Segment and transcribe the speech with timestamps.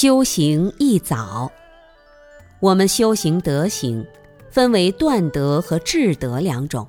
[0.00, 1.50] 修行一早，
[2.60, 4.06] 我们修行德行，
[4.48, 6.86] 分为断德和智德两种。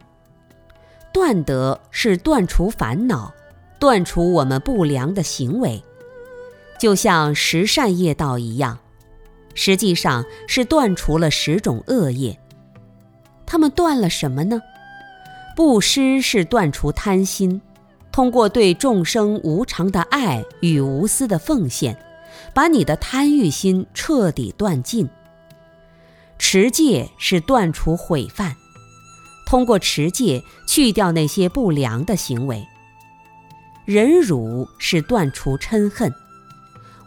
[1.11, 3.33] 断德是断除烦恼，
[3.79, 5.83] 断除我们不良的行为，
[6.77, 8.77] 就像十善业道一样，
[9.55, 12.37] 实际上是断除了十种恶业。
[13.43, 14.61] 他们断了什么呢？
[15.55, 17.59] 布施是断除贪心，
[18.11, 21.97] 通过对众生无常的爱与无私的奉献。
[22.53, 25.09] 把你的贪欲心彻底断尽。
[26.37, 28.55] 持戒是断除毁犯，
[29.45, 32.65] 通过持戒去掉那些不良的行为。
[33.85, 36.13] 忍辱是断除嗔恨。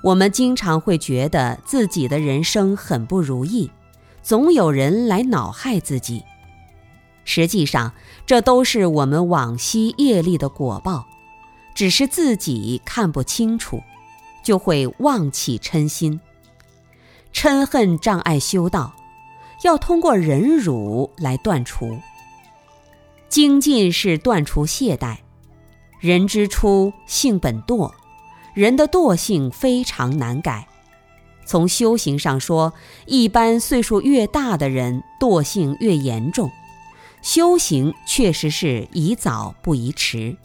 [0.03, 3.70] 我们经常会觉得自己的人生很不如意，
[4.20, 6.25] 总有人来恼害自己。
[7.25, 7.92] 实际上，
[8.27, 11.07] 这都是我们往昔业力的果报，
[11.73, 13.81] 只是自己看不清楚。
[14.43, 16.21] 就会妄起嗔心，
[17.33, 18.95] 嗔恨障碍修道，
[19.62, 21.98] 要通过忍辱来断除。
[23.29, 25.17] 精进是断除懈怠。
[26.01, 27.93] 人之初，性本惰，
[28.55, 30.67] 人的惰性非常难改。
[31.45, 32.73] 从修行上说，
[33.07, 36.51] 一般岁数越大的人，惰性越严重。
[37.23, 40.37] 修行确实是宜早不宜迟。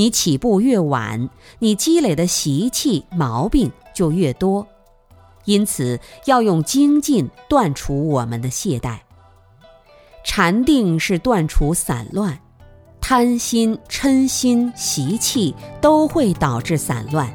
[0.00, 4.66] 你起步越晚，你积累的习气毛病就越多，
[5.44, 9.00] 因此要用精进断除我们的懈怠。
[10.24, 12.40] 禅定是断除散乱，
[12.98, 17.30] 贪心、嗔心、习气都会导致散乱，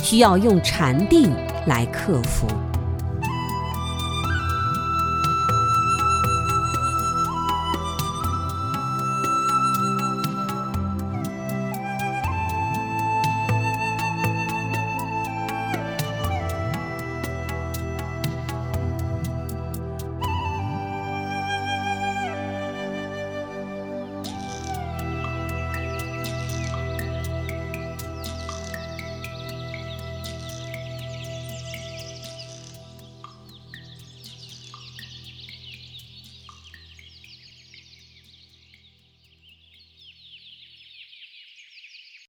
[0.00, 1.32] 需要用禅定
[1.66, 2.46] 来克服。